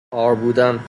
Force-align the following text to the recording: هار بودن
هار 0.13 0.35
بودن 0.35 0.79